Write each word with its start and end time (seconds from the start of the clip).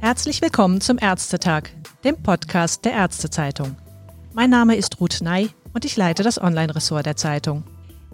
Herzlich 0.00 0.42
willkommen 0.42 0.82
zum 0.82 0.98
Ärztetag, 0.98 1.70
dem 2.04 2.22
Podcast 2.22 2.84
der 2.84 2.92
Ärztezeitung. 2.92 3.74
Mein 4.34 4.50
Name 4.50 4.76
ist 4.76 5.00
Ruth 5.00 5.22
Ney 5.22 5.48
und 5.72 5.86
ich 5.86 5.96
leite 5.96 6.22
das 6.22 6.38
Online-Ressort 6.38 7.06
der 7.06 7.16
Zeitung. 7.16 7.64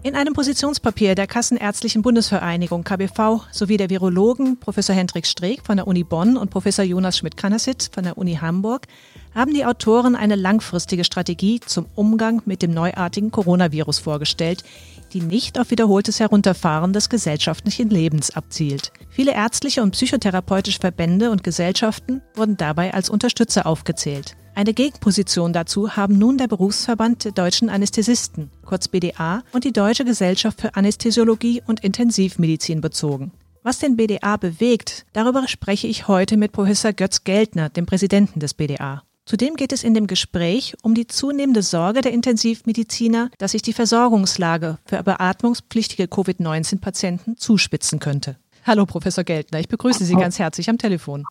In 0.03 0.15
einem 0.15 0.33
Positionspapier 0.33 1.15
der 1.15 1.27
Kassenärztlichen 1.27 2.01
Bundesvereinigung 2.01 2.85
KBV 2.85 3.43
sowie 3.51 3.77
der 3.77 3.91
Virologen 3.91 4.59
Professor 4.59 4.97
Hendrik 4.97 5.27
Streeck 5.27 5.67
von 5.67 5.77
der 5.77 5.87
Uni 5.87 6.05
Bonn 6.05 6.39
und 6.39 6.51
Professor 6.51 6.85
Jonas 6.85 7.19
Schmidt-Kanasitz 7.19 7.91
von 7.93 8.05
der 8.05 8.17
Uni 8.17 8.37
Hamburg 8.37 8.87
haben 9.35 9.53
die 9.53 9.67
Autoren 9.67 10.17
eine 10.17 10.37
langfristige 10.37 11.05
Strategie 11.05 11.61
zum 11.61 11.85
Umgang 11.97 12.41
mit 12.47 12.63
dem 12.63 12.71
neuartigen 12.71 13.31
Coronavirus 13.31 13.99
vorgestellt, 13.99 14.65
die 15.13 15.21
nicht 15.21 15.59
auf 15.59 15.71
wiederholtes 15.71 16.21
Herunterfahren 16.21 16.93
des 16.93 17.09
gesellschaftlichen 17.09 17.91
Lebens 17.91 18.31
abzielt. 18.31 18.93
Viele 19.09 19.33
ärztliche 19.33 19.83
und 19.83 19.93
psychotherapeutische 19.93 20.81
Verbände 20.81 21.31
und 21.31 21.43
Gesellschaften 21.43 22.23
wurden 22.35 22.57
dabei 22.57 22.95
als 22.95 23.11
Unterstützer 23.11 23.67
aufgezählt. 23.67 24.37
Eine 24.55 24.75
Gegenposition 24.75 25.53
dazu 25.53 25.97
haben 25.97 26.19
nun 26.19 26.39
der 26.39 26.49
Berufsverband 26.49 27.25
der 27.25 27.33
deutschen 27.33 27.71
Anästhesisten, 27.71 28.51
kurz 28.65 28.89
BDA, 28.89 29.43
und 29.53 29.65
die 29.65 29.73
Deutsche 29.73 30.05
Gesellschaft 30.05 30.61
für 30.61 30.75
Anästhesiologie 30.75 31.63
und 31.67 31.81
Intensivmedizin 31.81 32.81
bezogen. 32.81 33.33
Was 33.63 33.79
den 33.79 33.97
BDA 33.97 34.37
bewegt, 34.37 35.05
darüber 35.13 35.47
spreche 35.47 35.87
ich 35.87 36.09
heute 36.09 36.37
mit 36.37 36.53
Professor 36.53 36.93
Götz 36.93 37.25
Geldner, 37.25 37.69
dem 37.69 37.87
Präsidenten 37.87 38.41
des 38.41 38.55
BDA. 38.55 39.03
Zudem 39.31 39.55
geht 39.55 39.73
es 39.73 39.85
in 39.85 39.95
dem 39.95 40.09
Gespräch 40.09 40.75
um 40.83 40.93
die 40.93 41.07
zunehmende 41.07 41.63
Sorge 41.63 42.01
der 42.01 42.13
Intensivmediziner, 42.13 43.31
dass 43.39 43.53
sich 43.53 43.63
die 43.63 43.73
Versorgungslage 43.73 44.79
für 44.85 45.05
beatmungspflichtige 45.05 46.09
Covid-19-Patienten 46.09 47.37
zuspitzen 47.37 48.01
könnte. 48.01 48.39
Hallo, 48.65 48.87
Professor 48.87 49.23
Geldner, 49.23 49.61
ich 49.61 49.69
begrüße 49.69 50.05
Sie 50.05 50.17
ganz 50.17 50.41
herzlich 50.41 50.69
am 50.69 50.79
Telefon. 50.79 51.27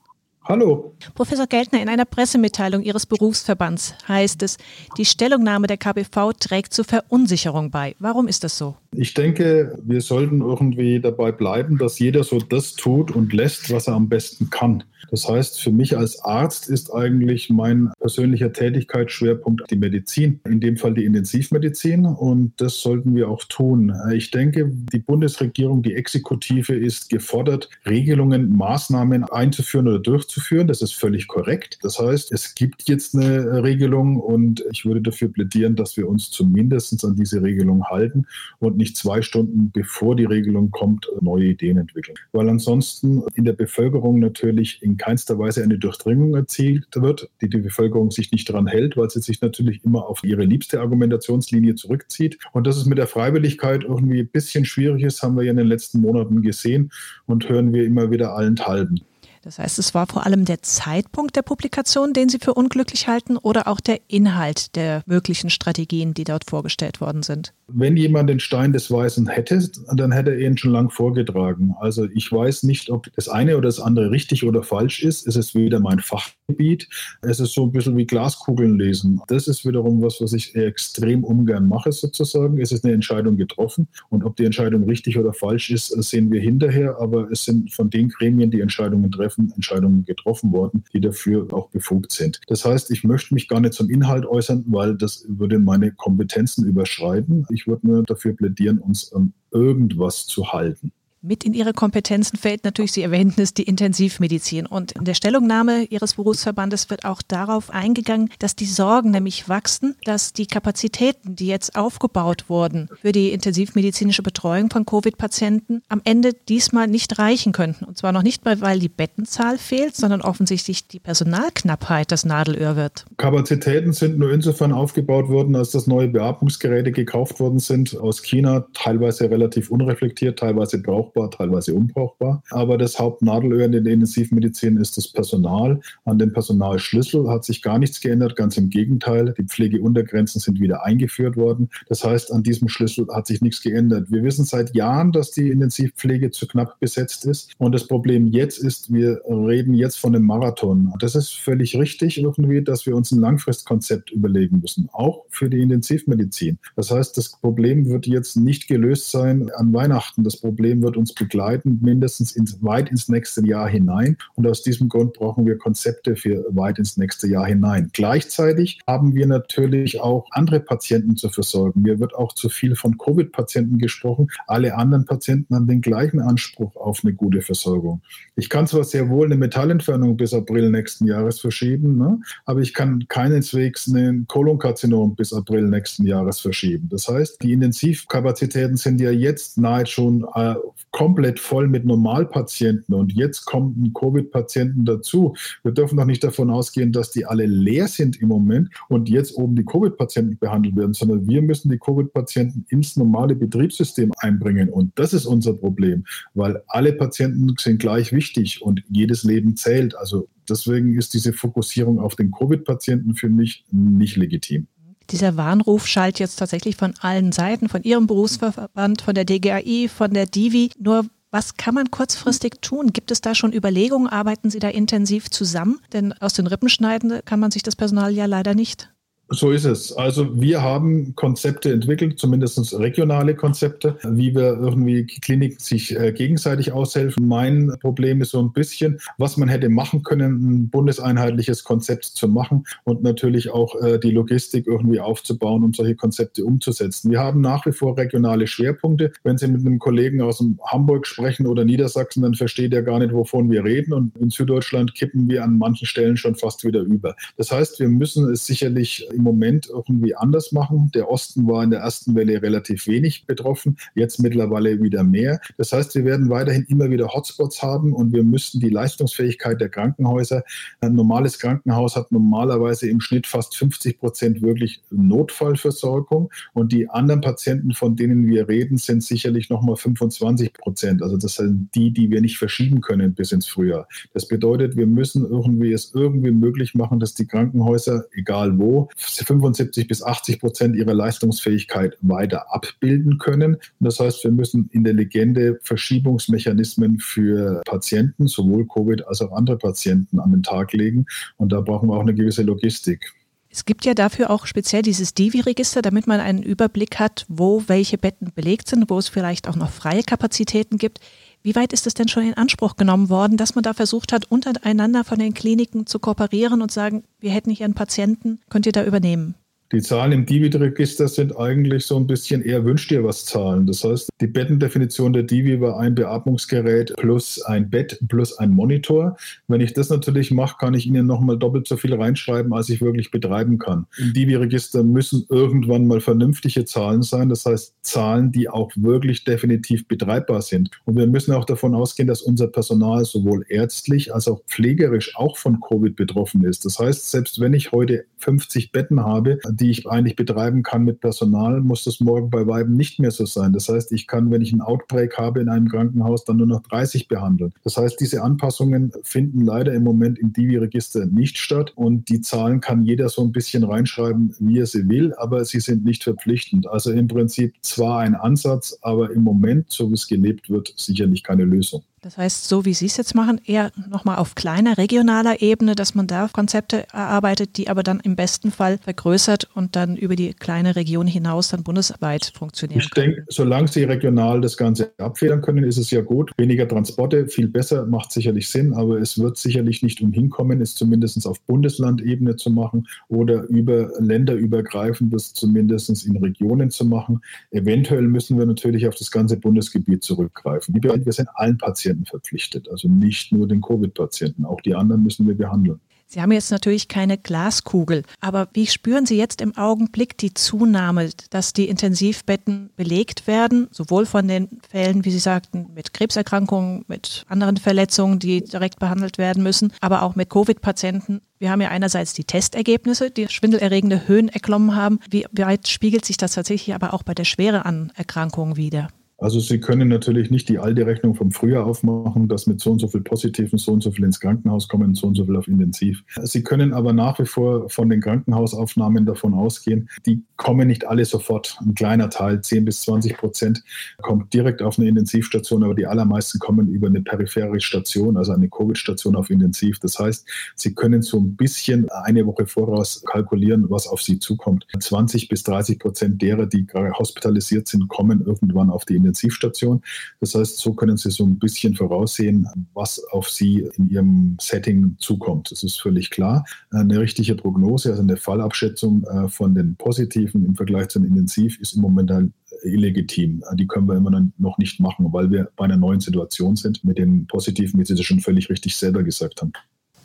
Hallo. 0.45 0.95
Professor 1.14 1.45
Geltner, 1.45 1.81
in 1.81 1.89
einer 1.89 2.06
Pressemitteilung 2.06 2.83
Ihres 2.83 3.06
Berufsverbands 3.06 3.95
heißt 4.08 4.44
es, 4.44 4.58
die 4.97 5.03
Stellungnahme 5.03 5.67
der 5.67 5.75
KBV 5.75 6.31
trägt 6.39 6.73
zur 6.73 6.86
Verunsicherung 6.86 7.69
bei. 7.69 7.97
Warum 8.00 8.30
ist 8.30 8.45
das 8.45 8.58
so? 8.58 8.78
Ich 8.92 9.14
denke, 9.14 9.78
wir 9.84 10.02
sollten 10.02 10.42
irgendwie 10.42 11.00
dabei 11.00 11.32
bleiben, 11.32 11.78
dass 11.78 12.00
jeder 12.00 12.23
so 12.23 12.40
das 12.40 12.73
tut 12.73 13.12
und 13.12 13.34
lässt, 13.34 13.72
was 13.72 13.88
er 13.88 13.94
am 13.94 14.09
besten 14.09 14.50
kann. 14.50 14.84
Das 15.12 15.28
heißt, 15.28 15.62
für 15.62 15.72
mich 15.72 15.96
als 15.98 16.20
Arzt 16.23 16.70
ist 16.70 16.94
eigentlich 16.94 17.50
mein 17.50 17.92
persönlicher 18.00 18.52
Tätigkeitsschwerpunkt 18.52 19.70
die 19.70 19.76
Medizin, 19.76 20.40
in 20.46 20.59
dem 20.59 20.78
Fall 20.78 20.94
die 20.94 21.06
Intensivmedizin 21.06 22.06
und 22.06 22.54
das 22.58 22.81
sollten 22.81 23.16
wir 23.16 23.30
auch 23.30 23.44
tun. 23.46 23.94
Ich 24.12 24.31
denke, 24.31 24.70
die 24.92 25.00
Bundesregierung, 25.00 25.84
die 25.84 25.96
Exekutive 25.96 26.76
ist 26.76 27.09
gefordert, 27.09 27.70
Regelungen, 27.88 28.56
Maßnahmen 28.56 29.24
einzuführen 29.24 29.88
oder 29.88 30.00
durchzuführen. 30.00 30.68
Das 30.68 30.81
ist 30.81 30.94
völlig 30.94 31.28
korrekt. 31.28 31.80
Das 31.84 32.00
heißt, 32.00 32.31
es 32.31 32.56
gibt 32.56 32.90
jetzt 32.90 33.16
eine 33.16 33.64
Regelung 33.64 34.18
und 34.18 34.64
ich 34.72 34.86
würde 34.86 35.02
dafür 35.02 35.30
plädieren, 35.30 35.76
dass 35.76 35.96
wir 35.96 36.08
uns 36.08 36.31
zumindest 36.31 37.03
an 37.06 37.16
diese 37.16 37.42
Regelung 37.42 37.86
halten 37.86 38.26
und 38.59 38.78
nicht 38.80 38.97
zwei 38.97 39.22
Stunden 39.22 39.72
bevor 39.72 40.16
die 40.16 40.25
Regelung 40.25 40.72
kommt, 40.72 41.08
neue 41.22 41.45
Ideen 41.45 41.77
entwickeln. 41.77 42.17
Weil 42.31 42.49
ansonsten 42.49 43.23
in 43.35 43.44
der 43.44 43.53
Bevölkerung 43.53 44.19
natürlich 44.19 44.81
in 44.81 44.97
keinster 44.97 45.38
Weise 45.38 45.61
eine 45.61 45.77
Durchdringung 45.77 46.33
erzielt 46.35 46.88
wird, 46.95 47.30
die 47.41 47.50
die 47.50 47.59
Bevölkerung 47.59 48.09
sich 48.09 48.31
nicht 48.31 48.50
daran 48.50 48.66
hält, 48.66 48.97
weil 48.97 49.09
sie 49.09 49.19
sich 49.19 49.41
natürlich 49.41 49.83
immer 49.85 50.07
auf 50.07 50.23
ihre 50.23 50.44
liebste 50.44 50.80
Argumentationslinie 50.80 51.75
zurückzieht. 51.75 52.39
Und 52.53 52.66
dass 52.66 52.77
es 52.77 52.85
mit 52.85 52.97
der 52.97 53.07
Freiwilligkeit 53.07 53.83
irgendwie 53.83 54.22
ein 54.22 54.30
bisschen 54.30 54.66
schwierig 54.66 55.03
ist, 55.03 55.22
haben 55.22 55.35
wir 55.35 55.44
ja 55.44 55.52
in 55.52 55.57
den 55.57 55.67
letzten 55.67 56.02
Monaten 56.02 56.41
gesehen 56.41 56.91
und 57.27 57.47
hören 57.50 57.73
wir 57.73 57.85
immer 57.85 58.09
wieder 58.09 58.35
allenthalben. 58.35 59.02
Das 59.50 59.58
heißt, 59.58 59.80
es 59.80 59.95
war 59.95 60.05
vor 60.05 60.28
allem 60.28 60.45
der 60.45 60.61
Zeitpunkt 60.61 61.35
der 61.35 61.41
Publikation, 61.41 62.13
den 62.13 62.29
Sie 62.29 62.38
für 62.38 62.53
unglücklich 62.53 63.07
halten, 63.07 63.35
oder 63.35 63.68
auch 63.68 63.79
der 63.79 64.00
Inhalt 64.07 64.75
der 64.75 65.01
möglichen 65.07 65.50
Strategien, 65.50 66.13
die 66.13 66.24
dort 66.24 66.47
vorgestellt 66.47 67.01
worden 67.01 67.24
sind? 67.24 67.56
Wenn 67.68 67.97
jemand 67.97 68.29
den 68.29 68.40
Stein 68.40 68.74
des 68.74 68.91
Weißen 68.91 69.28
hätte, 69.28 69.68
dann 69.94 70.12
hätte 70.12 70.31
er 70.31 70.40
ihn 70.40 70.57
schon 70.57 70.72
lang 70.72 70.91
vorgetragen. 70.91 71.75
Also 71.79 72.07
ich 72.13 72.31
weiß 72.31 72.63
nicht, 72.63 72.91
ob 72.91 73.12
das 73.16 73.28
eine 73.28 73.57
oder 73.57 73.68
das 73.68 73.79
andere 73.79 74.12
richtig 74.12 74.44
oder 74.44 74.62
falsch 74.62 75.01
ist. 75.01 75.28
Es 75.28 75.35
ist 75.35 75.56
wieder 75.56 75.79
mein 75.79 76.00
Fachgebiet. 76.00 76.88
Es 77.22 77.40
ist 77.40 77.53
so 77.53 77.63
ein 77.63 77.72
bisschen 77.72 77.97
wie 77.97 78.06
Glaskugeln 78.06 78.78
lesen. 78.78 79.22
Das 79.28 79.47
ist 79.47 79.66
wiederum 79.66 80.01
was, 80.01 80.19
was 80.19 80.34
ich 80.34 80.56
extrem 80.56 81.24
ungern 81.24 81.68
mache 81.68 81.91
sozusagen. 81.91 82.59
Es 82.59 82.72
ist 82.72 82.85
eine 82.85 82.94
Entscheidung 82.94 83.38
getroffen 83.38 83.88
und 84.09 84.24
ob 84.24 84.35
die 84.35 84.45
Entscheidung 84.45 84.84
richtig 84.85 85.18
oder 85.18 85.34
falsch 85.34 85.69
ist, 85.69 85.88
sehen 86.03 86.31
wir 86.31 86.41
hinterher. 86.41 86.97
Aber 87.00 87.31
es 87.31 87.45
sind 87.45 87.72
von 87.72 87.90
den 87.90 88.09
Gremien, 88.09 88.51
die 88.51 88.62
Entscheidungen 88.62 89.12
treffen, 89.12 89.38
Entscheidungen 89.55 90.05
getroffen 90.05 90.51
worden, 90.51 90.83
die 90.94 91.01
dafür 91.01 91.47
auch 91.53 91.69
befugt 91.69 92.11
sind. 92.11 92.41
Das 92.47 92.66
heißt, 92.66 92.91
ich 92.91 93.03
möchte 93.03 93.33
mich 93.33 93.47
gar 93.47 93.59
nicht 93.59 93.73
zum 93.73 93.89
Inhalt 93.89 94.25
äußern, 94.25 94.66
weil 94.67 94.95
das 94.95 95.25
würde 95.27 95.59
meine 95.59 95.91
Kompetenzen 95.91 96.66
überschreiten. 96.66 97.45
Ich 97.50 97.67
würde 97.67 97.88
nur 97.88 98.03
dafür 98.03 98.35
plädieren, 98.35 98.79
uns 98.79 99.13
an 99.13 99.33
irgendwas 99.51 100.25
zu 100.25 100.51
halten. 100.51 100.91
Mit 101.22 101.44
in 101.44 101.53
Ihre 101.53 101.74
Kompetenzen 101.74 102.38
fällt 102.38 102.63
natürlich, 102.63 102.94
Sie 102.94 103.03
erwähnten 103.03 103.41
es, 103.41 103.53
die 103.53 103.63
Intensivmedizin. 103.63 104.66
Und 104.66 104.94
in 104.94 105.03
der 105.03 105.16
Stellungnahme 105.16 105.84
Ihres 105.84 106.13
Berufsverbandes 106.13 106.90
wird 106.90 107.03
auch 107.03 107.22
darauf 107.22 107.72
eingegangen, 107.72 108.30
dass 108.40 108.56
die 108.56 108.66
Sorgen 108.66 109.12
nämlich 109.12 109.50
wachsen, 109.50 109.96
dass 110.06 110.31
die 110.31 110.46
Kapazitäten, 110.46 111.35
die 111.35 111.47
jetzt 111.47 111.75
aufgebaut 111.75 112.46
wurden 112.47 112.88
für 113.02 113.12
die 113.12 113.34
intensivmedizinische 113.34 114.24
Betreuung 114.24 114.69
von 114.69 114.85
Covid-Patienten, 114.85 115.81
am 115.90 116.00
Ende 116.06 116.31
diesmal 116.47 116.88
nicht 116.88 117.19
reichen 117.19 117.51
könnten. 117.51 117.84
Und 117.84 117.97
zwar 117.97 118.13
noch 118.13 118.24
nicht 118.24 118.46
mal, 118.46 118.62
weil 118.62 118.80
die 118.80 118.88
Bettenzahl 118.88 119.57
fehlt, 119.57 119.97
sondern 119.97 120.22
offensichtlich 120.22 120.88
die 120.88 121.00
Personalknappheit 121.00 122.13
das 122.13 122.24
Nadelöhr 122.24 122.78
wird. 122.78 123.06
Kapazitäten 123.18 123.91
sind 123.91 124.18
nur 124.18 124.31
insofern 124.31 124.72
aufgebaut 124.72 125.28
worden, 125.28 125.57
als 125.57 125.72
dass 125.72 125.86
neue 125.86 126.07
Beatmungsgeräte 126.07 126.94
gekauft 126.94 127.41
worden 127.41 127.59
sind 127.59 127.97
aus 127.97 128.24
China, 128.24 128.68
teilweise 128.74 129.30
relativ 129.30 129.69
unreflektiert, 129.69 130.40
teilweise 130.40 130.81
braucht 130.81 131.09
brauchbar, 131.14 131.31
teilweise 131.31 131.74
unbrauchbar. 131.74 132.44
Aber 132.50 132.78
das 132.78 133.00
Hauptnadelöhr 133.00 133.66
in 133.66 133.72
der 133.72 133.86
Intensivmedizin 133.86 134.78
ist 134.78 134.97
das 134.97 135.08
Personal. 135.08 135.80
An 136.06 136.20
dem 136.20 136.34
Personalschlüssel 136.34 137.30
hat 137.30 137.46
sich 137.46 137.62
gar 137.62 137.80
nichts 137.80 138.00
geändert, 138.02 138.36
ganz 138.36 138.58
im 138.58 138.70
Gegenteil. 138.70 139.34
Die 139.38 139.44
Pflegeuntergrenzen 139.44 140.42
sind 140.42 140.59
wieder 140.59 140.86
eingeführt 140.86 141.36
worden. 141.38 141.69
Das 141.88 142.03
heißt, 142.03 142.31
an 142.31 142.44
diesem 142.44 142.69
Schlüssel 142.69 143.08
hat 143.12 143.28
sich 143.28 143.42
nichts 143.42 143.62
geändert. 143.62 144.12
Wir 144.12 144.24
wissen 144.24 144.46
seit 144.46 144.75
Jahren, 144.75 145.12
dass 145.12 145.31
die 145.31 145.50
Intensivpflege 145.50 146.31
zu 146.31 146.48
knapp 146.48 146.80
besetzt 146.80 147.25
ist. 147.25 147.52
Und 147.58 147.74
das 147.74 147.88
Problem 147.88 148.28
jetzt 148.28 148.59
ist, 148.59 148.94
wir 148.94 149.22
reden 149.28 149.74
jetzt 149.74 150.00
von 150.00 150.16
einem 150.16 150.25
Marathon. 150.25 150.94
Das 151.00 151.16
ist 151.16 151.34
völlig 151.34 151.78
richtig 151.78 152.18
irgendwie, 152.18 152.62
dass 152.62 152.86
wir 152.86 152.96
uns 152.96 153.12
ein 153.12 153.19
Langfristkonzept 153.19 154.12
überlegen 154.12 154.59
müssen, 154.62 154.90
auch 154.92 155.25
für 155.30 155.50
die 155.50 155.62
Intensivmedizin. 155.62 156.58
Das 156.75 156.92
heißt, 156.92 157.18
das 157.18 157.30
Problem 157.30 157.88
wird 157.88 158.08
jetzt 158.08 158.36
nicht 158.36 158.68
gelöst 158.68 159.12
sein 159.12 159.50
an 159.56 159.74
Weihnachten. 159.74 160.24
Das 160.24 160.38
Problem 160.38 160.81
wird 160.81 160.98
uns 161.00 161.14
begleiten, 161.14 161.80
mindestens 161.82 162.36
ins, 162.36 162.62
weit 162.62 162.90
ins 162.90 163.10
nächste 163.10 163.46
Jahr 163.46 163.68
hinein. 163.68 164.18
Und 164.36 164.46
aus 164.48 164.62
diesem 164.62 164.90
Grund 164.90 165.14
brauchen 165.14 165.46
wir 165.46 165.58
Konzepte 165.58 166.16
für 166.16 166.46
weit 166.50 166.78
ins 166.78 166.98
nächste 166.98 167.28
Jahr 167.28 167.46
hinein. 167.46 167.90
Gleichzeitig 167.94 168.80
haben 168.86 169.16
wir 169.16 169.26
natürlich 169.26 170.02
auch 170.02 170.28
andere 170.32 170.60
Patienten 170.60 171.16
zu 171.16 171.30
versorgen. 171.30 171.82
Mir 171.82 172.00
wird 172.00 172.14
auch 172.14 172.34
zu 172.34 172.50
viel 172.50 172.76
von 172.76 172.98
Covid-Patienten 172.98 173.80
gesprochen. 173.80 174.28
Alle 174.48 174.76
anderen 174.76 175.06
Patienten 175.06 175.56
haben 175.56 175.68
den 175.68 175.82
gleichen 175.82 176.20
Anspruch 176.20 176.76
auf 176.76 177.02
eine 177.04 177.14
gute 177.14 177.42
Versorgung. 177.42 178.02
Ich 178.36 178.50
kann 178.50 178.68
zwar 178.68 178.84
sehr 178.84 179.10
wohl 179.10 179.26
eine 179.26 179.38
Metallentfernung 179.38 180.18
bis 180.18 180.34
April 180.34 180.70
nächsten 180.70 181.08
Jahres 181.08 181.40
verschieben, 181.40 181.98
ne? 181.98 182.20
aber 182.46 182.60
ich 182.62 182.74
kann 182.74 183.06
keineswegs 183.08 183.88
einen 183.88 184.28
Kolonkarzinom 184.28 185.16
bis 185.16 185.34
April 185.34 185.68
nächsten 185.68 186.06
Jahres 186.06 186.40
verschieben. 186.40 186.90
Das 186.90 187.08
heißt, 187.08 187.42
die 187.42 187.54
Intensivkapazitäten 187.54 188.78
sind 188.78 189.00
ja 189.02 189.12
jetzt 189.12 189.57
nahe 189.57 189.86
schon 189.86 190.25
äh, 190.36 190.56
komplett 190.91 191.39
voll 191.39 191.68
mit 191.68 191.86
Normalpatienten 191.86 192.94
und 192.95 193.13
jetzt 193.13 193.45
kommen 193.45 193.94
Covid-Patienten 193.94 194.86
dazu. 194.86 195.36
Wir 195.63 195.71
dürfen 195.71 195.97
doch 195.97 196.06
nicht 196.06 196.24
davon 196.24 196.50
ausgehen, 196.50 196.91
dass 196.91 197.12
die 197.12 197.25
alle 197.25 197.45
leer 197.45 197.88
sind 197.88 198.21
im 198.21 198.27
Moment 198.27 198.69
und 198.88 199.09
jetzt 199.09 199.36
oben 199.36 199.56
die 199.56 199.65
Covid-Patienten 199.65 200.38
behandelt 200.38 200.75
werden, 200.75 200.94
sondern 200.94 201.27
wir 201.27 201.41
müssen 201.41 201.69
die 201.69 201.77
Covid-Patienten 201.77 202.65
ins 202.69 202.97
normale 202.97 203.36
Betriebssystem 203.36 204.12
einbringen 204.19 204.69
und 204.69 204.91
das 204.95 205.13
ist 205.13 205.25
unser 205.25 205.53
Problem, 205.53 206.06
weil 206.33 206.62
alle 206.68 206.94
Patienten 206.94 207.56
sind 207.59 207.80
gleich 207.80 208.12
wichtig 208.12 208.62
und 208.62 208.83
jedes 208.89 209.24
Leben 209.24 209.56
zählt. 209.56 209.95
Also 209.95 210.27
deswegen 210.50 210.97
ist 210.97 211.13
diese 211.13 211.33
Fokussierung 211.33 212.00
auf 212.00 212.15
den 212.15 212.31
Covid-Patienten 212.31 213.15
für 213.15 213.30
mich 213.30 213.65
nicht 213.71 214.18
legitim. 214.18 214.68
Dieser 215.11 215.38
Warnruf 215.38 215.88
schallt 215.88 216.19
jetzt 216.19 216.35
tatsächlich 216.35 216.75
von 216.75 216.94
allen 217.00 217.31
Seiten, 217.31 217.67
von 217.67 217.83
Ihrem 217.83 218.07
Berufsverband, 218.07 219.01
von 219.01 219.15
der 219.15 219.25
DGAI, 219.25 219.89
von 219.89 220.13
der 220.13 220.27
DIVI. 220.27 220.71
Nur 220.79 221.06
was 221.31 221.57
kann 221.57 221.75
man 221.75 221.91
kurzfristig 221.91 222.56
tun? 222.61 222.91
Gibt 222.91 223.11
es 223.11 223.21
da 223.21 223.35
schon 223.35 223.53
Überlegungen? 223.53 224.07
Arbeiten 224.07 224.50
Sie 224.50 224.59
da 224.59 224.69
intensiv 224.69 225.29
zusammen? 225.29 225.79
Denn 225.94 226.13
aus 226.13 226.33
den 226.33 226.47
Rippen 226.47 226.69
schneiden 226.69 227.19
kann 227.25 227.39
man 227.39 227.51
sich 227.51 227.63
das 227.63 227.75
Personal 227.75 228.11
ja 228.11 228.25
leider 228.25 228.56
nicht. 228.56 228.89
So 229.31 229.52
ist 229.52 229.66
es. 229.66 229.94
Also 229.94 230.42
wir 230.42 230.64
haben 230.64 231.14
Konzepte 231.16 231.72
entwickelt, 231.72 232.18
zumindest 232.18 232.74
regionale 232.80 233.36
Konzepte, 233.36 233.96
wie 234.04 234.34
wir 234.34 234.58
irgendwie 234.60 235.06
Kliniken 235.06 235.60
sich 235.60 235.96
äh, 235.96 236.12
gegenseitig 236.12 236.72
aushelfen. 236.72 237.28
Mein 237.28 237.76
Problem 237.80 238.22
ist 238.22 238.31
so 238.31 238.42
ein 238.42 238.52
bisschen, 238.54 239.00
was 239.20 239.38
man 239.38 239.48
hätte 239.48 239.70
machen 239.70 240.02
können, 240.02 240.34
ein 240.34 240.70
bundeseinheitliches 240.70 241.64
Konzept 241.64 242.06
zu 242.06 242.28
machen 242.28 242.66
und 242.86 243.04
natürlich 243.04 243.52
auch 243.52 243.80
äh, 243.80 244.00
die 244.00 244.10
Logistik 244.10 244.66
irgendwie 244.66 245.00
aufzubauen, 245.00 245.64
um 245.64 245.74
solche 245.74 245.96
Konzepte 245.96 246.44
umzusetzen. 246.44 247.12
Wir 247.12 247.20
haben 247.20 247.40
nach 247.42 247.68
wie 247.68 247.72
vor 247.72 247.98
regionale 247.98 248.48
Schwerpunkte. 248.48 249.12
Wenn 249.24 249.38
Sie 249.38 249.48
mit 249.48 249.62
einem 249.62 249.78
Kollegen 249.78 250.24
aus 250.24 250.44
Hamburg 250.66 251.06
sprechen 251.06 251.46
oder 251.46 251.66
Niedersachsen, 251.66 252.24
dann 252.24 252.34
versteht 252.34 252.74
er 252.74 252.81
gar 252.81 252.98
nicht, 252.98 253.14
wovon 253.14 253.52
wir 253.52 253.64
reden. 253.64 253.94
Und 253.94 254.18
in 254.18 254.31
Süddeutschland 254.31 254.96
kippen 254.96 255.30
wir 255.30 255.44
an 255.44 255.60
manchen 255.60 255.86
Stellen 255.86 256.18
schon 256.18 256.34
fast 256.34 256.64
wieder 256.64 256.81
über. 256.81 257.16
Das 257.38 257.52
heißt, 257.52 257.80
wir 257.80 257.90
müssen 257.90 258.31
es 258.31 258.48
sicherlich 258.48 259.08
im 259.19 259.24
Moment 259.24 259.68
irgendwie 259.69 260.16
anders 260.16 260.51
machen. 260.51 260.92
Der 260.95 261.10
Osten 261.12 261.48
war 261.48 261.63
in 261.63 261.69
der 261.69 261.81
ersten 261.81 262.16
Welle 262.16 262.42
relativ 262.42 262.88
wenig 262.88 263.25
betroffen, 263.25 263.77
jetzt 263.94 264.19
mittlerweile 264.19 264.81
wieder 264.81 265.04
mehr. 265.04 265.39
Das 265.57 265.74
heißt, 265.74 265.94
wir 265.95 266.06
werden 266.06 266.30
weiterhin 266.30 266.66
immer 266.69 266.89
wieder 266.89 267.10
Hotspots 267.10 267.62
haben 267.62 267.94
und 267.94 268.13
wir 268.13 268.24
müssen 268.24 268.60
die 268.60 268.69
Leistungsfähigkeit 268.69 269.60
der 269.62 269.69
Krankenhäuser, 269.69 270.44
ein 270.81 270.94
normales 270.94 271.39
Krankenhaus 271.39 271.95
hat 271.95 272.12
normalerweise 272.12 272.89
im 272.89 273.01
Schnitt 273.01 273.27
fast 273.27 273.56
50 273.57 274.00
Prozent 274.00 274.42
wirklich 274.42 274.81
Notfallversorgung 274.89 276.31
und 276.54 276.71
die 276.71 276.89
anderen 276.89 277.21
Patienten, 277.21 277.74
von 277.74 277.95
denen 277.95 278.27
wir 278.27 278.48
reden, 278.48 278.77
sind 278.77 279.04
sicherlich 279.04 279.50
nochmal 279.50 279.75
25 279.75 280.54
Prozent. 280.54 281.04
Also 281.04 281.18
das 281.18 281.36
sind 281.36 281.69
die, 281.75 281.92
die 281.92 282.10
wir 282.10 282.21
nicht 282.21 282.38
verschieben 282.38 282.81
können 282.81 283.13
bis 283.13 283.31
ins 283.31 283.48
Frühjahr. 283.48 283.88
Das 284.13 284.27
bedeutet, 284.27 284.77
wir 284.77 284.88
müssen 284.88 285.25
irgendwie 285.25 285.74
es 285.74 285.92
irgendwie 285.94 286.31
möglich 286.31 286.75
machen, 286.75 287.00
dass 287.00 287.13
die 287.13 287.27
Krankenhäuser, 287.27 288.06
egal 288.13 288.57
wo, 288.57 288.89
75 289.17 289.88
bis 289.88 290.03
80 290.03 290.39
Prozent 290.39 290.75
ihrer 290.75 290.94
Leistungsfähigkeit 290.94 291.97
weiter 292.01 292.53
abbilden 292.53 293.17
können. 293.17 293.56
Und 293.56 293.61
das 293.79 294.00
heißt, 294.00 294.23
wir 294.23 294.31
müssen 294.31 294.69
intelligente 294.71 295.59
Verschiebungsmechanismen 295.63 297.00
für 297.00 297.61
Patienten, 297.65 298.27
sowohl 298.27 298.67
Covid 298.67 299.07
als 299.07 299.21
auch 299.21 299.31
andere 299.31 299.57
Patienten, 299.57 300.19
an 300.19 300.31
den 300.31 300.44
Tag 300.44 300.73
legen. 300.73 301.06
Und 301.38 301.51
da 301.51 301.61
brauchen 301.61 301.89
wir 301.89 301.95
auch 301.95 302.01
eine 302.01 302.15
gewisse 302.15 302.44
Logistik. 302.44 303.13
Es 303.51 303.65
gibt 303.65 303.83
ja 303.85 303.95
dafür 303.95 304.29
auch 304.29 304.45
speziell 304.45 304.83
dieses 304.83 305.15
Divi-Register, 305.15 305.81
damit 305.81 306.06
man 306.06 306.19
einen 306.19 306.44
Überblick 306.44 307.00
hat, 307.00 307.25
wo 307.29 307.63
welche 307.65 307.97
Betten 307.97 308.31
belegt 308.35 308.67
sind, 308.67 308.89
wo 308.91 309.00
es 309.00 309.09
vielleicht 309.09 309.47
auch 309.47 309.56
noch 309.56 309.71
freie 309.71 310.03
Kapazitäten 310.03 310.77
gibt. 310.77 311.00
Wie 311.41 311.56
weit 311.56 311.71
ist 311.71 311.88
es 311.88 311.94
denn 311.94 312.09
schon 312.09 312.24
in 312.24 312.33
Anspruch 312.33 312.75
genommen 312.75 313.09
worden, 313.09 313.38
dass 313.38 313.56
man 313.56 313.63
da 313.63 313.74
versucht 313.74 314.12
hat, 314.12 314.25
untereinander 314.30 315.03
von 315.03 315.19
den 315.19 315.33
Kliniken 315.33 315.86
zu 315.86 316.00
kooperieren 316.00 316.62
und 316.62 316.71
sagen, 316.71 317.03
wir 317.19 317.31
hätten 317.31 317.51
hier 317.51 317.65
einen 317.65 317.75
Patienten, 317.75 318.39
könnt 318.50 318.65
ihr 318.65 318.74
da 318.74 318.83
übernehmen? 318.83 319.36
Die 319.71 319.83
Zahlen 319.83 320.12
im 320.12 320.25
Divi-Register 320.25 321.07
sind 321.07 321.38
eigentlich 321.38 321.86
so 321.86 321.95
ein 321.95 322.07
bisschen 322.07 322.42
eher 322.42 322.66
wünscht 322.66 322.89
dir 322.89 323.04
was 323.04 323.25
Zahlen. 323.25 323.68
Das 323.68 323.83
heißt, 323.83 324.10
die 324.19 324.25
Bettendefinition 324.25 325.13
der 325.13 325.21
Divi 325.21 325.62
war 325.62 325.80
ein 325.80 325.94
Beatmungsgerät 325.94 326.95
plus 326.98 327.39
ein 327.44 327.69
Bett 327.69 328.00
plus 328.07 328.36
ein 328.39 328.50
Monitor. 328.50 329.16
Wenn 329.48 329.62
ich 329.62 329.74
das 329.74 329.92
natürlich 329.92 330.31
mache, 330.31 330.57
kann 330.57 330.74
ich 330.74 330.88
Ihnen 330.88 331.06
nochmal 331.06 331.38
doppelt 331.38 331.68
so 331.68 331.77
viel 331.77 331.94
reinschreiben, 331.94 332.51
als 332.51 332.69
ich 332.69 332.81
wirklich 332.81 333.12
betreiben 333.12 333.60
kann. 333.60 333.86
Im 334.00 334.13
Divi-Register 334.13 334.83
müssen 334.83 335.27
irgendwann 335.30 335.86
mal 335.86 336.01
vernünftige 336.01 336.66
Zahlen 336.66 337.04
sein. 337.04 337.30
Das 337.30 337.45
heißt, 337.45 337.75
Zahlen, 337.83 338.31
die 338.31 338.50
auch 338.50 338.71
wirklich 338.75 339.24
definitiv 339.24 339.88
betreibbar 339.88 340.42
sind. 340.42 340.71
Und 340.86 340.98
wir 340.98 341.06
müssen 341.06 341.31
auch 341.31 341.45
davon 341.45 341.75
ausgehen, 341.75 342.07
dass 342.07 342.24
unser 342.24 342.48
Personal 342.48 343.06
sowohl 343.06 343.45
ärztlich 343.48 344.16
als 344.16 344.27
auch 344.27 344.42
pflegerisch 344.48 345.16
auch 345.16 345.38
von 345.38 345.60
Covid 345.60 345.95
betroffen 345.95 346.44
ist. 346.44 346.66
Das 346.66 346.80
heißt, 346.80 347.12
selbst 347.12 347.39
wenn 347.39 347.54
ich 347.54 347.71
heute 347.71 348.06
50 348.18 348.71
Betten 348.71 349.01
habe, 349.01 349.38
die 349.59 349.69
ich 349.69 349.88
eigentlich 349.88 350.15
betreiben 350.15 350.63
kann 350.63 350.83
mit 350.83 351.01
Personal, 351.01 351.61
muss 351.61 351.83
das 351.83 352.00
morgen 352.00 352.29
bei 352.29 352.47
Weiben 352.47 352.75
nicht 352.75 353.00
mehr 353.00 353.11
so 353.11 353.25
sein. 353.25 353.53
Das 353.53 353.69
heißt, 353.69 353.91
ich 353.91 354.07
kann, 354.07 354.31
wenn 354.31 354.41
ich 354.41 354.51
einen 354.51 354.61
Outbreak 354.61 355.17
habe 355.17 355.41
in 355.41 355.50
einem 355.50 355.67
Krankenhaus, 355.67 356.25
dann 356.25 356.38
nur 356.38 356.47
noch 356.47 356.61
30 356.63 357.07
behandeln. 357.07 357.53
Das 357.63 357.77
heißt, 357.77 358.00
diese 358.00 358.23
Anpassungen 358.23 358.91
finden 359.03 359.41
leider 359.41 359.73
im 359.73 359.83
Moment 359.83 360.19
im 360.19 360.33
Divi-Register 360.33 361.06
nicht 361.06 361.38
statt 361.38 361.73
und 361.75 362.09
die 362.09 362.21
Zahlen 362.21 362.61
kann 362.61 362.83
jeder 362.83 363.09
so 363.09 363.21
ein 363.21 363.31
bisschen 363.31 363.63
reinschreiben, 363.63 364.35
wie 364.39 364.59
er 364.59 364.65
sie 364.65 364.88
will, 364.88 365.13
aber 365.17 365.44
sie 365.45 365.59
sind 365.59 365.83
nicht 365.83 366.03
verpflichtend. 366.03 366.67
Also 366.67 366.91
im 366.91 367.07
Prinzip 367.07 367.56
zwar 367.61 368.00
ein 368.00 368.15
Ansatz, 368.15 368.77
aber 368.81 369.11
im 369.11 369.23
Moment, 369.23 369.67
so 369.69 369.89
wie 369.89 369.95
es 369.95 370.07
gelebt 370.07 370.50
wird, 370.50 370.73
sicherlich 370.75 371.23
keine 371.23 371.45
Lösung. 371.45 371.83
Das 372.01 372.18
heißt, 372.18 372.48
so 372.48 372.63
wie 372.63 372.74
Sie 372.74 372.86
es 372.86 372.96
jetzt 372.96 373.13
machen, 373.13 373.42
eher 373.46 373.72
nochmal 373.90 374.18
auf 374.18 374.36
kleiner 374.36 374.78
regionaler 374.78 375.42
Ebene, 375.42 375.75
dass 375.75 375.96
man 375.96 376.07
da 376.07 376.30
Konzepte 376.31 376.88
erarbeitet, 376.94 377.57
die 377.57 377.68
aber 377.68 377.84
dann 377.84 378.00
im 378.00 378.16
besten 378.16 378.51
Fall 378.51 378.78
vergrößert 378.78 379.50
und 379.54 379.75
dann 379.75 379.98
über 379.98 380.16
die 380.16 380.34
kleine 380.34 380.78
Region 380.78 381.07
hinaus 381.07 381.50
dann 381.50 381.63
bundesweit 381.63 382.31
funktionieren. 382.34 382.80
Ich 382.80 382.90
denke, 382.92 383.25
solange 383.28 383.68
Sie 383.68 383.84
regional 383.84 384.40
das 384.40 384.56
Ganze 384.56 384.94
abfedern 384.98 385.42
können, 385.42 385.66
ist 385.66 385.78
es 385.78 385.92
ja 385.92 386.00
gut. 386.00 386.31
Weniger 386.38 386.68
Transporte, 386.68 387.28
viel 387.28 387.50
besser, 387.50 387.86
macht 387.86 388.13
sicherlich 388.13 388.48
Sinn, 388.48 388.74
aber 388.74 389.00
es 389.00 389.19
wird 389.19 389.38
sicherlich 389.38 389.84
nicht 389.84 390.00
umhinkommen, 390.00 390.62
es 390.62 390.75
zumindest 390.75 391.28
auf 391.28 391.42
Bundeslandebene 391.42 392.38
zu 392.38 392.50
machen 392.50 392.88
oder 393.10 393.44
über 393.50 393.92
länderübergreifend 394.00 395.13
das 395.13 395.34
zumindest 395.34 396.06
in 396.06 396.16
Regionen 396.18 396.69
zu 396.69 396.86
machen. 396.86 397.22
Eventuell 397.52 398.04
müssen 398.04 398.38
wir 398.38 398.45
natürlich 398.45 398.88
auf 398.88 398.95
das 398.95 399.12
ganze 399.12 399.36
Bundesgebiet 399.36 400.04
zurückgreifen. 400.04 400.75
Wir 400.81 401.13
sind 401.13 401.28
allen 401.34 401.57
Patienten 401.57 401.88
Patienten 401.89 402.06
verpflichtet. 402.06 402.69
Also 402.69 402.88
nicht 402.88 403.31
nur 403.31 403.47
den 403.47 403.62
Covid-Patienten, 403.62 404.45
auch 404.45 404.62
die 404.62 404.75
anderen 404.75 405.03
müssen 405.03 405.27
wir 405.27 405.36
behandeln. 405.36 405.80
Sie 406.12 406.19
haben 406.19 406.31
jetzt 406.31 406.50
natürlich 406.50 406.88
keine 406.88 407.19
Glaskugel, 407.19 408.01
aber 408.19 408.47
wie 408.53 408.65
spüren 408.65 409.06
Sie 409.06 409.15
jetzt 409.15 409.41
im 409.41 409.56
Augenblick 409.56 410.18
die 410.18 410.33
Zunahme, 410.33 411.12
dass 411.30 411.53
die 411.53 411.69
Intensivbetten 411.69 412.71
belegt 412.75 413.27
werden, 413.27 413.68
sowohl 413.69 414.07
von 414.07 414.27
den 414.27 414.50
Fällen, 414.68 415.06
wie 415.06 415.12
Sie 415.12 415.19
sagten, 415.19 415.68
mit 415.75 415.94
Krebserkrankungen, 415.94 416.83
mit 416.88 417.25
anderen 417.30 417.57
Verletzungen, 417.57 418.18
die 418.18 418.44
direkt 418.44 418.80
behandelt 418.80 419.19
werden 419.19 419.44
müssen, 419.44 419.71
aber 419.81 420.01
auch 420.01 420.15
mit 420.15 420.31
Covid-Patienten? 420.31 421.21
Wir 421.38 421.51
haben 421.51 421.62
ja 421.62 421.69
einerseits 421.69 422.13
die 422.13 422.24
Testergebnisse, 422.24 423.12
die 423.12 423.27
schwindelerregende 423.27 424.07
Höhen 424.07 424.30
erklommen 424.30 424.75
haben. 424.75 425.00
Wie 425.12 425.27
weit 425.33 425.68
spiegelt 425.68 426.06
sich 426.06 426.18
das 426.18 426.33
tatsächlich 426.33 426.74
aber 426.74 426.95
auch 426.95 427.03
bei 427.03 427.13
der 427.13 427.25
Schwere 427.25 427.65
an 427.65 427.92
Erkrankungen 427.95 428.57
wieder? 428.57 428.88
Also 429.21 429.39
Sie 429.39 429.60
können 429.60 429.89
natürlich 429.89 430.31
nicht 430.31 430.48
die 430.48 430.60
alte 430.60 430.86
Rechnung 430.86 431.16
vom 431.16 431.31
Frühjahr 431.31 431.66
aufmachen, 431.66 432.27
dass 432.27 432.48
mit 432.48 432.62
so 432.62 432.71
und 432.71 432.80
so 432.80 432.88
viel 432.88 433.01
Positiven 433.01 433.57
so 433.60 433.74
und 433.74 433.83
so 433.83 433.92
viel 433.92 434.06
ins 434.06 434.19
Krankenhaus 434.19 434.68
kommen, 434.68 434.95
so 434.95 435.07
und 435.07 435.16
so 435.16 435.25
viel 435.25 435.36
auf 435.36 435.48
Intensiv. 435.48 436.04
Sie 436.24 436.44
können 436.44 436.74
aber 436.74 436.94
nach 436.94 437.19
wie 437.19 437.25
vor 437.25 437.69
von 437.69 437.89
den 437.89 438.01
Krankenhausaufnahmen 438.01 439.06
davon 439.06 439.33
ausgehen, 439.33 439.89
die 440.06 440.24
kommen 440.38 440.68
nicht 440.68 440.88
alle 440.88 441.04
sofort. 441.04 441.57
Ein 441.62 441.75
kleiner 441.75 442.10
Teil, 442.10 442.42
10 442.42 442.66
bis 442.66 442.81
20 442.81 443.18
Prozent, 443.18 443.63
kommt 444.01 444.33
direkt 444.33 444.62
auf 444.62 444.80
eine 444.80 444.88
Intensivstation, 444.88 445.64
aber 445.64 445.76
die 445.76 445.85
allermeisten 445.85 446.40
kommen 446.40 446.69
über 446.69 446.88
eine 446.88 447.02
periphere 447.02 447.59
Station, 447.59 448.16
also 448.16 448.31
eine 448.31 448.47
Covid-Station 448.49 449.16
auf 449.16 449.30
Intensiv. 449.30 449.80
Das 449.80 449.99
heißt, 449.99 450.28
Sie 450.56 450.73
können 450.73 451.02
so 451.02 451.19
ein 451.19 451.35
bisschen 451.35 451.90
eine 451.90 452.26
Woche 452.26 452.45
voraus 452.45 453.04
kalkulieren, 453.06 453.69
was 453.69 453.88
auf 453.88 454.02
Sie 454.02 454.19
zukommt. 454.19 454.66
20 454.80 455.28
bis 455.28 455.44
30 455.44 455.80
Prozent 455.80 456.21
derer, 456.21 456.45
die 456.45 456.66
gerade 456.66 456.94
hospitalisiert 456.94 457.68
sind, 457.68 457.90
kommen 457.90 458.26
irgendwann 458.26 458.69
auf 458.69 458.85
die 458.85 458.95
Intensivstation. 458.95 459.08
Intensivstation. 459.09 459.81
Das 460.19 460.35
heißt, 460.35 460.57
so 460.57 460.73
können 460.73 460.97
Sie 460.97 461.11
so 461.11 461.25
ein 461.25 461.39
bisschen 461.39 461.75
voraussehen, 461.75 462.47
was 462.73 463.04
auf 463.11 463.30
Sie 463.30 463.69
in 463.78 463.89
Ihrem 463.89 464.37
Setting 464.39 464.95
zukommt. 464.99 465.51
Das 465.51 465.63
ist 465.63 465.81
völlig 465.81 466.09
klar. 466.09 466.45
Eine 466.71 466.99
richtige 466.99 467.35
Prognose, 467.35 467.89
also 467.89 468.01
eine 468.01 468.18
Fallabschätzung 468.18 469.04
äh, 469.04 469.28
von 469.28 469.56
den 469.56 469.75
Positiven 469.75 470.45
im 470.45 470.56
Vergleich 470.56 470.89
zu 470.89 470.99
den 470.99 471.09
Intensiv 471.09 471.59
ist 471.59 471.75
im 471.75 471.81
Moment 471.81 472.11
halt 472.11 472.31
illegitim. 472.63 473.44
Die 473.54 473.68
können 473.68 473.87
wir 473.87 473.95
immer 473.95 474.30
noch 474.37 474.57
nicht 474.57 474.80
machen, 474.80 475.11
weil 475.11 475.31
wir 475.31 475.49
bei 475.56 475.66
einer 475.66 475.78
neuen 475.78 475.99
Situation 475.99 476.56
sind 476.56 476.83
mit 476.83 476.97
den 476.97 477.28
Positiven, 477.28 477.80
wie 477.80 477.85
Sie 477.85 477.95
das 477.95 478.06
schon 478.06 478.19
völlig 478.19 478.49
richtig 478.49 478.75
selber 478.75 479.04
gesagt 479.04 479.42
haben. 479.42 479.54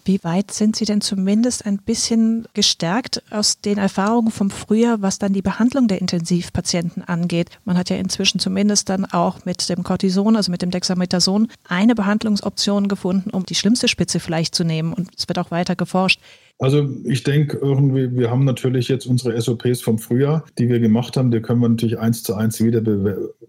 Wie 0.06 0.23
weit 0.23 0.50
sind 0.50 0.76
Sie 0.76 0.84
denn 0.84 1.00
zumindest 1.00 1.64
ein 1.64 1.78
bisschen 1.78 2.46
gestärkt 2.52 3.23
aus 3.30 3.61
den 3.61 3.78
Erfahrungen 3.78 4.30
vom 4.30 4.50
Frühjahr, 4.50 5.00
was 5.00 5.18
dann 5.18 5.32
die 5.32 5.40
Behandlung 5.40 5.88
der 5.88 6.02
Intensivpatienten 6.02 7.02
angeht? 7.02 7.49
Man 7.64 7.78
hat 7.78 7.88
ja 7.88 7.96
inzwischen 7.96 8.38
zumindest 8.38 8.90
dann 8.90 9.06
auch 9.06 9.46
mit 9.46 9.66
dem 9.70 9.82
Cortison, 9.82 10.37
also 10.37 10.50
mit 10.50 10.61
dem 10.61 10.70
Dexamethason, 10.70 11.49
eine 11.66 11.94
Behandlungsoption 11.94 12.88
gefunden, 12.88 13.30
um 13.30 13.46
die 13.46 13.54
schlimmste 13.54 13.88
Spitze 13.88 14.20
vielleicht 14.20 14.54
zu 14.54 14.62
nehmen. 14.62 14.92
Und 14.92 15.08
es 15.16 15.26
wird 15.26 15.38
auch 15.38 15.50
weiter 15.50 15.75
geforscht. 15.75 16.20
Also 16.58 16.88
ich 17.04 17.25
denke 17.25 17.58
irgendwie, 17.58 18.16
wir 18.16 18.30
haben 18.30 18.44
natürlich 18.44 18.88
jetzt 18.88 19.06
unsere 19.06 19.38
SOPs 19.40 19.80
vom 19.80 19.99
Frühjahr, 19.99 20.44
die 20.56 20.68
wir 20.68 20.78
gemacht 20.78 21.16
haben, 21.16 21.32
die 21.32 21.40
können 21.40 21.61
wir 21.61 21.68
natürlich 21.68 21.99
eins 21.99 22.23
zu 22.23 22.34
eins 22.34 22.62
wieder 22.62 22.80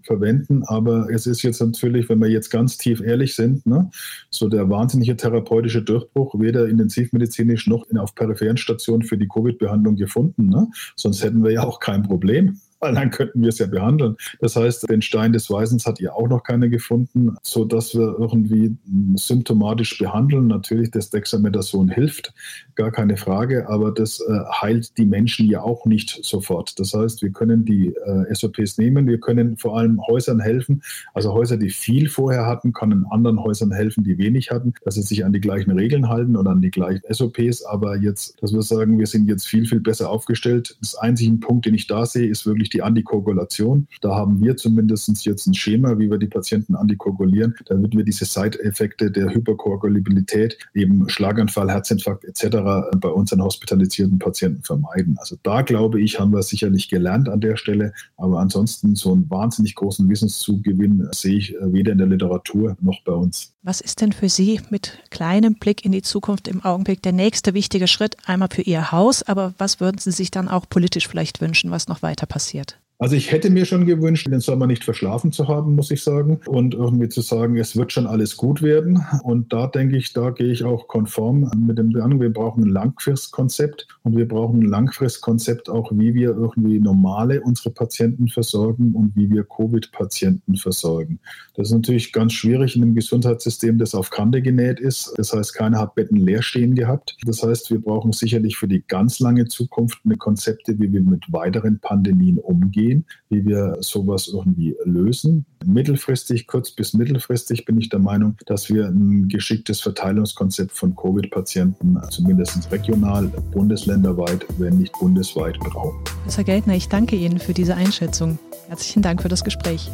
verwenden, 0.01 0.63
aber 0.63 1.07
es 1.11 1.27
ist 1.27 1.43
jetzt 1.43 1.61
natürlich, 1.61 2.09
wenn 2.09 2.19
wir 2.19 2.29
jetzt 2.29 2.49
ganz 2.49 2.77
tief 2.77 3.01
ehrlich 3.01 3.35
sind, 3.35 3.65
ne, 3.65 3.89
so 4.31 4.49
der 4.49 4.69
wahnsinnige 4.69 5.15
therapeutische 5.15 5.83
Durchbruch, 5.83 6.33
weder 6.39 6.67
intensivmedizinisch 6.67 7.67
noch 7.67 7.87
in, 7.89 7.97
auf 7.97 8.15
peripheren 8.15 8.57
Stationen 8.57 9.03
für 9.03 9.17
die 9.17 9.27
Covid-Behandlung 9.27 9.95
gefunden. 9.95 10.49
Ne? 10.49 10.67
Sonst 10.95 11.23
hätten 11.23 11.43
wir 11.43 11.51
ja 11.51 11.63
auch 11.63 11.79
kein 11.79 12.03
Problem. 12.03 12.59
Weil 12.79 12.93
dann 12.93 13.09
könnten 13.09 13.41
wir 13.41 13.49
es 13.49 13.59
ja 13.59 13.67
behandeln. 13.67 14.15
Das 14.39 14.55
heißt, 14.55 14.89
den 14.89 15.01
Stein 15.01 15.33
des 15.33 15.49
Weisens 15.49 15.85
hat 15.85 15.99
ihr 15.99 16.15
auch 16.15 16.27
noch 16.27 16.43
keiner 16.43 16.67
gefunden, 16.67 17.35
sodass 17.41 17.95
wir 17.95 18.15
irgendwie 18.19 18.75
symptomatisch 19.15 19.97
behandeln. 19.97 20.47
Natürlich, 20.47 20.91
das 20.91 21.09
Dexamethason 21.09 21.89
hilft, 21.89 22.33
gar 22.75 22.91
keine 22.91 23.17
Frage, 23.17 23.69
aber 23.69 23.91
das 23.91 24.19
äh, 24.19 24.39
heilt 24.61 24.97
die 24.97 25.05
Menschen 25.05 25.49
ja 25.49 25.61
auch 25.61 25.85
nicht 25.85 26.19
sofort. 26.23 26.79
Das 26.79 26.93
heißt, 26.93 27.21
wir 27.21 27.31
können 27.31 27.65
die 27.65 27.87
äh, 27.87 28.33
SOPs 28.33 28.77
nehmen, 28.77 29.07
wir 29.07 29.19
können 29.19 29.57
vor 29.57 29.77
allem 29.77 30.05
Häusern 30.05 30.39
helfen, 30.39 30.83
also 31.13 31.33
Häuser, 31.33 31.57
die 31.57 31.69
viel 31.69 32.09
vorher 32.09 32.45
hatten, 32.45 32.73
können 32.73 33.05
anderen 33.09 33.43
Häusern 33.43 33.71
helfen, 33.71 34.03
die 34.03 34.17
wenig 34.17 34.51
hatten, 34.51 34.73
dass 34.83 34.95
sie 34.95 35.01
sich 35.01 35.25
an 35.25 35.33
die 35.33 35.41
gleichen 35.41 35.71
Regeln 35.71 36.09
halten 36.09 36.35
und 36.35 36.47
an 36.47 36.61
die 36.61 36.71
gleichen 36.71 37.01
SOPs. 37.09 37.63
Aber 37.63 37.97
jetzt, 37.97 38.41
dass 38.41 38.53
wir 38.53 38.61
sagen, 38.61 38.99
wir 38.99 39.07
sind 39.07 39.27
jetzt 39.27 39.47
viel, 39.47 39.65
viel 39.65 39.79
besser 39.79 40.09
aufgestellt. 40.09 40.77
Das 40.81 40.95
einzige 40.95 41.35
Punkt, 41.37 41.65
den 41.65 41.73
ich 41.73 41.87
da 41.87 42.05
sehe, 42.05 42.27
ist 42.27 42.45
wirklich 42.45 42.74
Antikoagulation. 42.83 43.87
Da 44.01 44.15
haben 44.15 44.41
wir 44.41 44.57
zumindest 44.57 45.25
jetzt 45.25 45.47
ein 45.47 45.53
Schema, 45.53 45.97
wie 45.99 46.09
wir 46.09 46.17
die 46.17 46.27
Patienten 46.27 46.75
antikoagulieren, 46.75 47.55
damit 47.65 47.95
wir 47.95 48.03
diese 48.03 48.25
Side-Effekte 48.25 49.11
der 49.11 49.33
Hyperkoagulabilität, 49.33 50.57
eben 50.73 51.07
Schlaganfall, 51.09 51.71
Herzinfarkt 51.71 52.25
etc. 52.25 52.57
bei 52.97 53.09
unseren 53.09 53.43
hospitalisierten 53.43 54.19
Patienten 54.19 54.63
vermeiden. 54.63 55.17
Also 55.19 55.37
da 55.43 55.61
glaube 55.61 56.01
ich, 56.01 56.19
haben 56.19 56.31
wir 56.31 56.43
sicherlich 56.43 56.89
gelernt 56.89 57.29
an 57.29 57.41
der 57.41 57.57
Stelle. 57.57 57.93
Aber 58.17 58.39
ansonsten 58.39 58.95
so 58.95 59.13
einen 59.13 59.29
wahnsinnig 59.29 59.75
großen 59.75 60.07
Wissenszugewinn 60.09 61.07
sehe 61.11 61.37
ich 61.37 61.55
weder 61.61 61.91
in 61.91 61.97
der 61.97 62.07
Literatur 62.07 62.77
noch 62.81 63.01
bei 63.03 63.13
uns. 63.13 63.53
Was 63.63 63.81
ist 63.81 64.01
denn 64.01 64.11
für 64.11 64.29
Sie 64.29 64.61
mit 64.69 64.99
kleinem 65.09 65.55
Blick 65.55 65.83
in 65.85 65.91
die 65.91 66.03
Zukunft 66.03 66.47
im 66.47 66.63
Augenblick 66.63 67.01
der 67.01 67.13
nächste 67.13 67.53
wichtige 67.53 67.87
Schritt? 67.87 68.15
Einmal 68.25 68.49
für 68.51 68.61
Ihr 68.61 68.91
Haus, 68.91 69.23
aber 69.23 69.53
was 69.57 69.79
würden 69.79 69.97
Sie 69.97 70.11
sich 70.11 70.29
dann 70.29 70.47
auch 70.47 70.69
politisch 70.69 71.07
vielleicht 71.07 71.41
wünschen, 71.41 71.71
was 71.71 71.87
noch 71.87 72.03
weiter 72.03 72.27
passiert? 72.27 72.64
Also 72.97 73.17
ich 73.17 73.33
hätte 73.33 73.49
mir 73.49 73.65
schon 73.65 73.85
gewünscht, 73.85 74.27
den 74.31 74.39
Sommer 74.39 74.67
nicht 74.67 74.85
verschlafen 74.85 75.33
zu 75.33 75.49
haben, 75.49 75.75
muss 75.75 75.91
ich 75.91 76.01
sagen. 76.01 76.39
Und 76.45 76.73
irgendwie 76.73 77.09
zu 77.09 77.19
sagen, 77.19 77.57
es 77.57 77.75
wird 77.75 77.91
schon 77.91 78.07
alles 78.07 78.37
gut 78.37 78.61
werden. 78.61 79.05
Und 79.23 79.51
da 79.51 79.67
denke 79.67 79.97
ich, 79.97 80.13
da 80.13 80.29
gehe 80.29 80.51
ich 80.51 80.63
auch 80.63 80.87
konform 80.87 81.51
mit 81.57 81.77
dem 81.77 81.91
Gedanken, 81.91 82.21
wir 82.21 82.31
brauchen 82.31 82.63
ein 82.63 82.69
Langfristkonzept 82.69 83.87
und 84.03 84.15
wir 84.15 84.25
brauchen 84.25 84.61
ein 84.61 84.69
Langfristkonzept 84.69 85.67
auch, 85.67 85.91
wie 85.91 86.13
wir 86.13 86.29
irgendwie 86.29 86.79
normale 86.79 87.41
unsere 87.41 87.71
Patienten 87.71 88.29
versorgen 88.29 88.93
und 88.95 89.13
wie 89.15 89.29
wir 89.29 89.43
Covid-Patienten 89.43 90.55
versorgen. 90.55 91.19
Das 91.55 91.67
ist 91.67 91.73
natürlich 91.73 92.13
ganz 92.13 92.31
schwierig 92.31 92.77
in 92.77 92.83
einem 92.83 92.95
Gesundheitssystem, 92.95 93.77
das 93.77 93.93
auf 93.93 94.09
Kante 94.09 94.41
genäht 94.41 94.79
ist. 94.79 95.13
Das 95.17 95.33
heißt, 95.33 95.53
keiner 95.53 95.79
hat 95.79 95.95
Betten 95.95 96.17
leer 96.17 96.41
stehen 96.41 96.75
gehabt. 96.75 97.17
Das 97.25 97.43
heißt, 97.43 97.71
wir 97.71 97.81
brauchen 97.81 98.13
sicherlich 98.13 98.55
für 98.55 98.69
die 98.69 98.83
ganz 98.87 99.19
lange 99.19 99.47
Zukunft 99.47 99.99
eine 100.05 100.15
Konzepte, 100.15 100.79
wie 100.79 100.93
wir 100.93 101.01
mit 101.01 101.25
weiteren 101.33 101.79
Pandemien 101.79 102.37
umgehen 102.37 102.84
gehen, 102.85 103.05
wie 103.29 103.45
wir 103.45 103.77
sowas 103.79 104.27
irgendwie 104.27 104.75
lösen. 104.83 105.45
Mittelfristig, 105.65 106.47
kurz 106.47 106.71
bis 106.71 106.93
mittelfristig 106.93 107.65
bin 107.65 107.79
ich 107.79 107.89
der 107.89 107.99
Meinung, 107.99 108.35
dass 108.45 108.69
wir 108.69 108.87
ein 108.87 109.27
geschicktes 109.27 109.81
Verteilungskonzept 109.81 110.71
von 110.71 110.95
Covid-Patienten 110.95 111.97
zumindest 112.09 112.71
regional, 112.71 113.27
bundesländerweit, 113.51 114.45
wenn 114.57 114.77
nicht 114.77 114.93
bundesweit 114.99 115.57
brauchen. 115.59 115.99
Herr 116.33 116.43
Geldner, 116.43 116.75
ich 116.75 116.87
danke 116.89 117.15
Ihnen 117.15 117.39
für 117.39 117.53
diese 117.53 117.75
Einschätzung. 117.75 118.37
Herzlichen 118.67 119.01
Dank 119.01 119.21
für 119.21 119.29
das 119.29 119.43
Gespräch. 119.43 119.89